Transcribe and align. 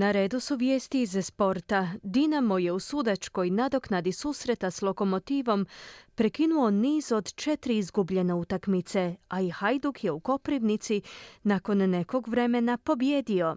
Na 0.00 0.12
redu 0.12 0.40
su 0.40 0.56
vijesti 0.56 1.02
iz 1.02 1.16
sporta. 1.22 1.88
Dinamo 2.02 2.58
je 2.58 2.72
u 2.72 2.80
sudačkoj 2.80 3.50
nadoknadi 3.50 4.12
susreta 4.12 4.70
s 4.70 4.82
lokomotivom 4.82 5.66
prekinuo 6.14 6.70
niz 6.70 7.12
od 7.12 7.34
četiri 7.34 7.78
izgubljene 7.78 8.34
utakmice, 8.34 9.16
a 9.28 9.40
i 9.40 9.50
Hajduk 9.50 10.04
je 10.04 10.10
u 10.10 10.20
Koprivnici 10.20 11.02
nakon 11.42 11.78
nekog 11.78 12.28
vremena 12.28 12.76
pobjedio. 12.76 13.56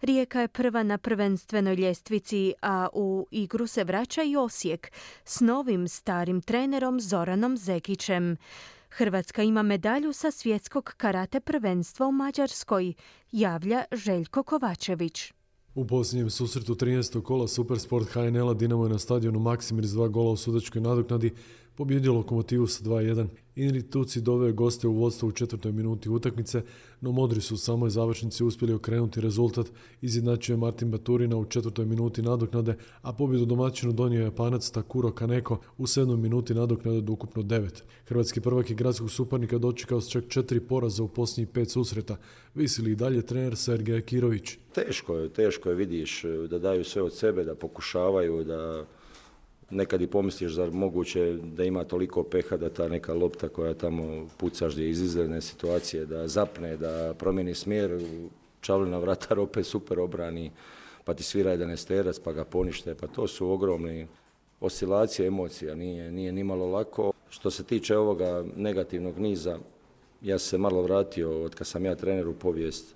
Rijeka 0.00 0.40
je 0.40 0.48
prva 0.48 0.82
na 0.82 0.98
prvenstvenoj 0.98 1.74
ljestvici, 1.74 2.52
a 2.62 2.88
u 2.92 3.26
igru 3.30 3.66
se 3.66 3.84
vraća 3.84 4.22
i 4.22 4.36
Osijek 4.36 4.92
s 5.24 5.40
novim 5.40 5.88
starim 5.88 6.40
trenerom 6.40 7.00
Zoranom 7.00 7.56
Zekićem. 7.56 8.36
Hrvatska 8.90 9.42
ima 9.42 9.62
medalju 9.62 10.12
sa 10.12 10.30
svjetskog 10.30 10.94
karate 10.96 11.40
prvenstva 11.40 12.06
u 12.06 12.12
Mađarskoj, 12.12 12.94
javlja 13.32 13.84
Željko 13.92 14.42
Kovačević. 14.42 15.32
U 15.74 15.86
posljednjem 15.86 16.30
susretu 16.30 16.74
13. 16.74 17.22
kola 17.22 17.48
Supersport 17.48 18.08
HNL-a 18.08 18.54
Dinamo 18.54 18.84
je 18.84 18.90
na 18.90 18.98
stadionu 18.98 19.38
Maksimir 19.38 19.86
s 19.86 19.92
dva 19.92 20.08
gola 20.08 20.30
u 20.30 20.36
sudačkoj 20.36 20.82
nadoknadi 20.82 21.30
pobjedio 21.80 22.12
Lokomotivu 22.12 22.66
sa 22.66 22.84
2-1. 22.84 23.26
Inri 23.56 23.82
Tuci 23.82 24.20
doveo 24.20 24.52
goste 24.52 24.88
u 24.88 24.92
vodstvo 24.92 25.28
u 25.28 25.32
četvrtoj 25.32 25.72
minuti 25.72 26.08
utakmice, 26.08 26.62
no 27.00 27.12
Modri 27.12 27.40
su 27.40 27.54
u 27.54 27.58
samoj 27.58 27.90
završnici 27.90 28.44
uspjeli 28.44 28.74
okrenuti 28.74 29.20
rezultat, 29.20 29.66
izjednačio 30.02 30.52
je 30.52 30.56
Martin 30.56 30.90
Baturina 30.90 31.36
u 31.36 31.44
četvrtoj 31.44 31.86
minuti 31.86 32.22
nadoknade, 32.22 32.76
a 33.02 33.12
pobjedu 33.12 33.44
domaćinu 33.44 33.92
donio 33.92 34.18
je 34.18 34.24
Japanac 34.24 34.70
Takuro 34.70 35.12
Kaneko 35.12 35.60
u 35.78 35.86
sedmoj 35.86 36.16
minuti 36.16 36.54
nadoknade 36.54 36.98
od 36.98 37.10
ukupno 37.10 37.42
devet. 37.42 37.84
Hrvatski 38.06 38.40
prvak 38.40 38.70
je 38.70 38.76
gradskog 38.76 39.10
suparnika 39.10 39.58
dočekao 39.58 40.00
s 40.00 40.10
čak 40.10 40.24
četiri 40.28 40.60
poraza 40.60 41.02
u 41.02 41.08
posljednjih 41.08 41.48
pet 41.48 41.70
susreta. 41.70 42.16
Visili 42.54 42.92
i 42.92 42.96
dalje 42.96 43.22
trener 43.22 43.56
Sergej 43.56 44.02
Kirović. 44.02 44.58
Teško 44.74 45.16
je, 45.16 45.28
teško 45.28 45.68
je, 45.68 45.74
vidiš 45.74 46.24
da 46.50 46.58
daju 46.58 46.84
sve 46.84 47.02
od 47.02 47.14
sebe, 47.14 47.44
da 47.44 47.54
pokušavaju, 47.54 48.44
da 48.44 48.86
nekad 49.70 50.02
i 50.02 50.06
pomisliš 50.06 50.52
da 50.52 50.70
moguće 50.70 51.38
da 51.42 51.64
ima 51.64 51.84
toliko 51.84 52.22
peha 52.22 52.56
da 52.56 52.70
ta 52.70 52.88
neka 52.88 53.14
lopta 53.14 53.48
koja 53.48 53.74
tamo 53.74 54.28
pucaš 54.36 54.72
gdje 54.72 54.90
iz 54.90 55.02
izgledne 55.02 55.40
situacije 55.40 56.06
da 56.06 56.28
zapne, 56.28 56.76
da 56.76 57.14
promijeni 57.18 57.54
smjer, 57.54 58.00
čavlina 58.60 58.98
vratar 58.98 59.40
opet 59.46 59.66
super 59.66 60.00
obrani, 60.00 60.50
pa 61.04 61.14
ti 61.14 61.22
svira 61.22 61.50
jedan 61.50 61.70
esterac 61.70 62.18
pa 62.18 62.32
ga 62.32 62.44
ponište, 62.44 62.94
pa 62.94 63.06
to 63.06 63.28
su 63.28 63.50
ogromni 63.50 64.06
oscilacije 64.60 65.26
emocija, 65.26 65.74
nije, 65.74 66.12
nije 66.12 66.32
ni 66.32 66.44
malo 66.44 66.66
lako. 66.66 67.12
Što 67.30 67.50
se 67.50 67.64
tiče 67.64 67.96
ovoga 67.96 68.44
negativnog 68.56 69.18
niza, 69.18 69.58
ja 70.22 70.38
se 70.38 70.58
malo 70.58 70.82
vratio 70.82 71.44
od 71.44 71.54
kad 71.54 71.66
sam 71.66 71.84
ja 71.84 71.94
trener 71.94 72.28
u 72.28 72.34
povijest. 72.34 72.94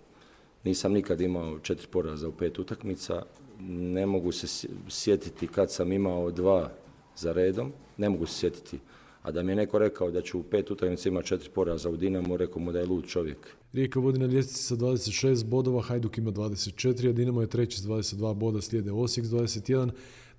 Nisam 0.65 0.93
nikad 0.93 1.21
imao 1.21 1.59
četiri 1.59 1.87
poraza 1.91 2.29
u 2.29 2.33
pet 2.33 2.59
utakmica, 2.59 3.23
ne 3.61 4.07
mogu 4.07 4.33
se 4.33 4.69
sjetiti 4.89 5.47
kad 5.47 5.73
sam 5.73 5.93
imao 5.93 6.31
dva 6.31 6.73
za 7.17 7.33
redom, 7.33 7.73
ne 7.97 8.09
mogu 8.09 8.27
se 8.27 8.39
sjetiti. 8.39 8.79
A 9.23 9.31
da 9.31 9.43
mi 9.43 9.53
je 9.53 9.57
neko 9.57 9.79
rekao 9.79 10.11
da 10.11 10.21
ću 10.23 10.39
u 10.39 10.43
pet 10.43 10.71
utakmica 10.71 11.09
imati 11.09 11.27
četiri 11.27 11.51
poraza 11.51 11.91
u 11.91 11.97
Dinamo, 11.97 12.37
rekao 12.37 12.63
mu 12.63 12.73
da 12.73 12.79
je 12.79 12.87
lud 12.87 13.07
čovjek. 13.07 13.39
Rijeka 13.73 14.01
vodi 14.01 14.19
na 14.19 14.27
ljestvici 14.27 14.63
sa 14.63 14.77
26 14.77 15.45
bodova, 15.45 15.83
Hajduk 15.83 16.19
ima 16.19 16.31
24, 16.33 17.09
a 17.09 17.13
Dinamo 17.13 17.41
je 17.41 17.47
treći 17.47 17.81
s 17.81 17.85
22 17.85 18.35
boda, 18.35 18.61
slijede 18.61 18.93
Osijek 18.93 19.27
s 19.27 19.31
21, 19.31 19.91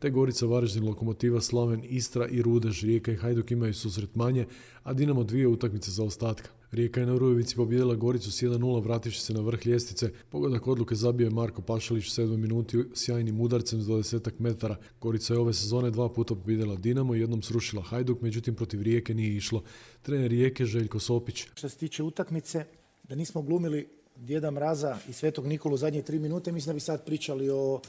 te 0.06 0.12
Gorica, 0.12 0.46
Varaždin, 0.46 0.86
Lokomotiva, 0.86 1.42
Slaven, 1.42 1.82
Istra 1.84 2.28
i 2.28 2.42
Rudež. 2.42 2.84
Rijeka 2.84 3.12
i 3.12 3.16
Hajduk 3.16 3.52
imaju 3.52 3.74
susret 3.74 4.16
manje, 4.16 4.46
a 4.84 4.94
Dinamo 4.94 5.24
dvije 5.24 5.48
utakmice 5.48 5.92
za 5.92 6.04
ostatka. 6.04 6.50
Rijeka 6.72 7.00
je 7.00 7.06
na 7.06 7.18
Rujevici 7.18 7.56
pobijedila 7.56 7.96
Goricu 7.96 8.32
s 8.32 8.42
1-0 8.42 8.84
vrativši 8.84 9.22
se 9.22 9.34
na 9.34 9.42
vrh 9.42 9.66
ljestvice. 9.68 10.12
Pogodak 10.30 10.68
odluke 10.68 10.96
zabio 10.96 11.26
je 11.26 11.32
Marko 11.32 11.62
Pašalić 11.62 12.08
u 12.08 12.22
7 12.22 12.38
minuti 12.38 12.84
sjajnim 12.94 13.42
udarcem 13.42 13.82
s 13.82 13.86
20 13.86 14.32
metara. 14.40 14.76
Gorica 15.02 15.34
je 15.34 15.40
ove 15.40 15.54
sezone 15.54 15.92
dva 15.92 16.10
puta 16.10 16.36
pobijedila 16.36 16.76
Dinamo 16.76 17.16
i 17.16 17.20
jednom 17.20 17.42
srušila 17.42 17.82
Hajduk, 17.82 18.22
međutim 18.22 18.56
protiv 18.56 18.82
Rijeke 18.82 19.14
nije 19.14 19.36
išlo. 19.36 19.64
Trener 20.02 20.32
Rijeke 20.32 20.66
Željko 20.66 21.00
Sopić. 21.00 21.48
Što 21.56 21.70
se 21.70 21.78
tiče 21.78 22.04
utakmice, 22.04 22.66
da 23.04 23.16
nismo 23.16 23.42
glumili 23.42 23.88
Djeda 24.16 24.52
Mraza 24.52 24.98
i 25.10 25.14
Svetog 25.14 25.48
Nikolu 25.48 25.78
zadnje 25.78 26.02
tri 26.02 26.20
minute, 26.20 26.52
mislim 26.52 26.70
da 26.70 26.74
bi 26.74 26.80
sad 26.80 27.06
pričali 27.06 27.50
o 27.50 27.80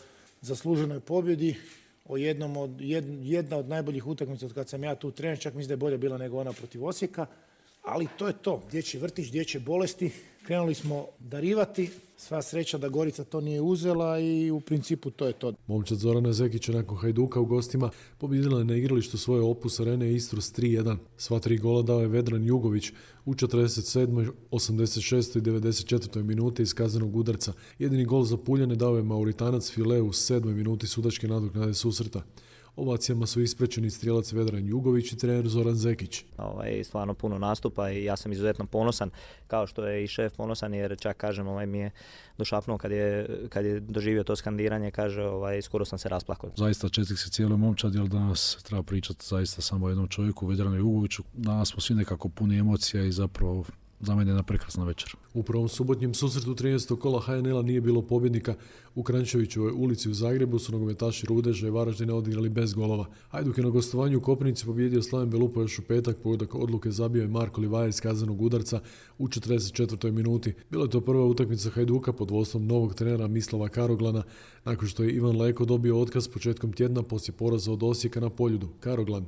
zasluženoj 0.41 1.01
pobjedi, 1.01 1.55
o 2.09 2.17
jednom 2.17 2.57
od, 2.57 2.71
jedna 3.23 3.57
od 3.57 3.69
najboljih 3.69 4.07
utakmica 4.07 4.47
od 4.47 4.55
kad 4.55 4.69
sam 4.69 4.85
ja 4.85 4.95
tu 4.95 5.11
trener, 5.11 5.39
čak 5.39 5.55
mislim 5.55 5.69
da 5.69 5.73
je 5.73 5.77
bolje 5.77 5.99
bila 5.99 6.19
nego 6.19 6.39
ona 6.39 6.53
protiv 6.53 6.85
Osijeka. 6.85 7.27
Ali 7.83 8.09
to 8.19 8.27
je 8.27 8.33
to, 8.33 8.63
dječji 8.71 9.01
vrtić, 9.01 9.31
dječje 9.31 9.61
bolesti. 9.61 10.11
Krenuli 10.47 10.75
smo 10.75 11.07
darivati, 11.19 11.91
sva 12.17 12.43
sreća 12.43 12.79
da 12.79 12.89
Gorica 12.89 13.25
to 13.25 13.41
nije 13.41 13.61
uzela 13.61 14.19
i 14.19 14.51
u 14.51 14.61
principu 14.61 15.11
to 15.11 15.27
je 15.27 15.33
to. 15.33 15.53
Momčad 15.67 15.99
Zorana 15.99 16.33
Zekića 16.33 16.73
nakon 16.73 16.97
Hajduka 16.97 17.41
u 17.41 17.45
gostima 17.45 17.91
pobjedila 18.19 18.59
je 18.59 18.65
na 18.65 18.77
igralištu 18.77 19.19
svoje 19.19 19.43
opus 19.43 19.81
Arene 19.81 20.13
Istru 20.13 20.41
s 20.41 20.53
3-1. 20.53 20.97
Sva 21.17 21.39
tri 21.39 21.59
gola 21.59 21.83
dao 21.83 22.01
je 22.01 22.09
Vedran 22.09 22.45
Jugović 22.45 22.93
u 23.25 23.35
47., 23.35 24.31
86. 24.51 25.39
i 25.39 25.41
94. 25.41 26.23
minuti 26.23 26.63
iz 26.63 26.75
kaznenog 26.75 27.17
udarca. 27.17 27.53
Jedini 27.79 28.05
gol 28.05 28.23
za 28.23 28.37
Puljane 28.37 28.77
dao 28.77 28.97
je 28.97 29.03
Mauritanac 29.03 29.71
File 29.71 30.01
u 30.01 30.09
7. 30.09 30.55
minuti 30.55 30.87
sudačke 30.87 31.29
nadoknade 31.29 31.75
susreta. 31.75 32.23
Ovacijama 32.77 33.27
su 33.27 33.41
isprečeni 33.41 33.91
strijelac 33.91 34.33
Vedran 34.33 34.67
Jugović 34.67 35.13
i 35.13 35.19
trener 35.19 35.49
Zoran 35.49 35.75
Zekić. 35.75 36.25
Ovaj, 36.39 36.85
stvarno 36.85 37.15
puno 37.15 37.39
nastupa 37.39 37.91
i 37.91 38.05
ja 38.05 38.17
sam 38.17 38.33
izuzetno 38.33 38.67
ponosan, 38.67 39.11
kao 39.47 39.67
što 39.67 39.87
je 39.87 40.05
i 40.05 40.07
šef 40.07 40.33
ponosan, 40.37 40.75
jer 40.75 40.97
čak 41.01 41.17
kažem, 41.17 41.49
ovaj 41.49 41.67
mi 41.67 41.79
je 41.79 41.91
došapnuo 42.39 42.79
kad 42.79 42.91
je, 42.91 43.29
kad 43.49 43.65
je 43.65 43.81
doživio 43.81 44.25
to 44.25 44.37
skandiranje, 44.37 44.91
kaže, 44.91 45.23
ovaj, 45.23 45.63
skoro 45.63 45.85
sam 45.85 45.99
se 45.99 46.09
rasplakao. 46.09 46.51
Zaista 46.57 46.89
četik 46.89 47.19
se 47.19 47.31
cijelo 47.31 47.57
momčad, 47.57 47.95
jer 47.95 48.09
danas 48.09 48.59
treba 48.63 48.83
pričati 48.83 49.27
zaista 49.27 49.63
samo 49.63 49.87
o 49.87 49.89
jednom 49.89 50.09
čovjeku, 50.09 50.47
Vedranu 50.47 50.77
Jugoviću. 50.77 51.23
Danas 51.35 51.69
smo 51.69 51.81
svi 51.81 51.95
nekako 51.95 52.29
puni 52.29 52.59
emocija 52.59 53.05
i 53.05 53.13
zapravo 53.13 53.65
za 54.01 54.15
mene 54.15 54.31
jedna 54.31 54.43
prekrasna 54.43 54.85
večer. 54.85 55.15
U 55.35 55.43
prvom 55.43 55.69
subotnjem 55.69 56.15
susretu 56.15 56.55
13. 56.55 56.99
kola 56.99 57.21
HNL-a 57.21 57.63
nije 57.63 57.81
bilo 57.81 58.03
pobjednika. 58.03 58.55
U 58.95 59.03
Krančevićevoj 59.03 59.73
ulici 59.73 60.11
u 60.11 60.15
Zagrebu 60.15 60.59
su 60.59 60.73
nogometaši 60.73 61.27
Rudeže 61.27 61.67
i 61.67 61.71
Varaždine 61.71 62.13
odigrali 62.13 62.49
bez 62.49 62.75
golova. 62.75 63.07
Hajduk 63.29 63.59
je 63.59 63.65
na 63.65 63.71
gostovanju 63.71 64.19
u 64.19 64.21
Kopnici 64.21 64.67
pobjedio 64.67 65.03
Slaven 65.03 65.31
Belupo 65.31 65.61
još 65.61 65.79
u 65.79 65.83
petak, 65.83 66.17
pogodak 66.23 66.55
odluke 66.55 66.91
zabio 66.91 67.23
je 67.23 67.29
Marko 67.29 67.61
Livaja 67.61 67.89
iz 67.89 68.01
kazanog 68.01 68.43
udarca 68.43 68.81
u 69.19 69.29
44. 69.29 70.11
minuti. 70.11 70.55
Bila 70.71 70.85
je 70.85 70.91
to 70.91 71.01
prva 71.01 71.25
utakmica 71.25 71.71
Hajduka 71.71 72.13
pod 72.13 72.31
vodstvom 72.31 72.67
novog 72.67 72.95
trenera 72.95 73.29
Mislava 73.29 73.69
Karoglana, 73.69 74.23
nakon 74.65 74.89
što 74.89 75.03
je 75.03 75.13
Ivan 75.13 75.37
Leko 75.37 75.65
dobio 75.65 76.01
otkaz 76.01 76.29
početkom 76.29 76.73
tjedna 76.73 77.03
poslije 77.03 77.37
poraza 77.37 77.73
od 77.73 77.83
Osijeka 77.83 78.21
na 78.21 78.31
Poljudu. 78.31 78.69
Karoglan 78.81 79.25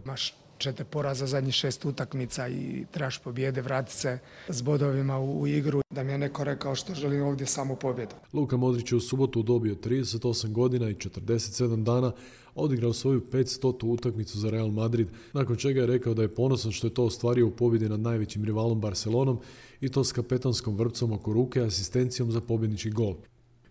četiri 0.58 0.84
poraza 0.84 1.26
zadnjih 1.26 1.54
šest 1.54 1.84
utakmica 1.84 2.48
i 2.48 2.84
trebaš 2.90 3.18
pobjede, 3.18 3.62
vratiti 3.62 3.96
se 3.96 4.18
s 4.48 4.62
bodovima 4.62 5.18
u, 5.18 5.46
igru. 5.46 5.82
Da 5.90 6.02
mi 6.02 6.12
je 6.12 6.18
neko 6.18 6.44
rekao 6.44 6.74
što 6.74 6.94
želim 6.94 7.22
ovdje 7.22 7.46
samo 7.46 7.76
pobjedu. 7.76 8.14
Luka 8.32 8.56
Modrić 8.56 8.92
je 8.92 8.96
u 8.96 9.00
subotu 9.00 9.42
dobio 9.42 9.74
38 9.74 10.52
godina 10.52 10.90
i 10.90 10.94
47 10.94 11.82
dana, 11.82 12.12
odigrao 12.54 12.92
svoju 12.92 13.20
500. 13.32 13.86
utakmicu 13.86 14.38
za 14.38 14.50
Real 14.50 14.70
Madrid, 14.70 15.08
nakon 15.32 15.56
čega 15.56 15.80
je 15.80 15.86
rekao 15.86 16.14
da 16.14 16.22
je 16.22 16.34
ponosan 16.34 16.72
što 16.72 16.86
je 16.86 16.94
to 16.94 17.04
ostvario 17.04 17.46
u 17.46 17.50
pobjedi 17.50 17.88
nad 17.88 18.00
najvećim 18.00 18.44
rivalom 18.44 18.80
Barcelonom 18.80 19.40
i 19.80 19.88
to 19.88 20.04
s 20.04 20.12
kapetanskom 20.12 20.76
vrpcom 20.76 21.12
oko 21.12 21.32
ruke 21.32 21.60
asistencijom 21.60 22.32
za 22.32 22.40
pobjednički 22.40 22.90
gol. 22.90 23.14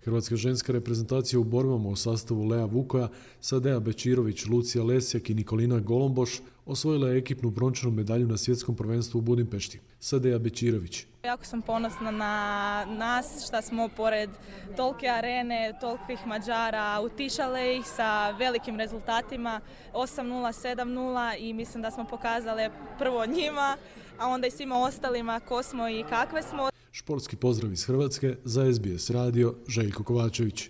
Hrvatska 0.07 0.35
ženska 0.35 0.73
reprezentacija 0.73 1.39
u 1.39 1.43
borbama 1.43 1.89
u 1.89 1.95
sastavu 1.95 2.45
Lea 2.45 2.65
Vukoja, 2.65 3.07
Sadea 3.41 3.79
Bečirović, 3.79 4.45
Lucija 4.45 4.83
Lesjak 4.83 5.29
i 5.29 5.33
Nikolina 5.33 5.79
Golomboš 5.79 6.39
osvojila 6.65 7.09
je 7.09 7.17
ekipnu 7.17 7.49
brončanu 7.49 7.91
medalju 7.91 8.27
na 8.27 8.37
svjetskom 8.37 8.75
prvenstvu 8.75 9.17
u 9.17 9.21
Budimpešti. 9.21 9.79
Sadeja 9.99 10.39
Bečirović. 10.39 11.05
Jako 11.23 11.45
sam 11.45 11.61
ponosna 11.61 12.11
na 12.11 12.85
nas 12.85 13.47
što 13.47 13.61
smo 13.61 13.89
pored 13.97 14.29
tolke 14.75 15.07
arene, 15.07 15.73
tolikih 15.81 16.27
Mađara 16.27 17.01
utišale 17.03 17.77
ih 17.77 17.85
sa 17.85 18.31
velikim 18.31 18.77
rezultatima 18.77 19.61
8-0, 19.93 20.77
7-0 20.77 21.35
i 21.39 21.53
mislim 21.53 21.83
da 21.83 21.91
smo 21.91 22.05
pokazali 22.05 22.69
prvo 22.99 23.25
njima, 23.25 23.77
a 24.17 24.27
onda 24.27 24.47
i 24.47 24.51
svima 24.51 24.75
ostalima 24.77 25.39
ko 25.39 25.63
smo 25.63 25.89
i 25.89 26.03
kakve 26.09 26.43
smo. 26.43 26.69
Športski 26.97 27.35
pozdrav 27.35 27.73
iz 27.73 27.85
Hrvatske 27.85 28.35
za 28.43 28.73
SBS 28.73 29.09
radio 29.09 29.55
Željko 29.67 30.03
Kovačević. 30.03 30.69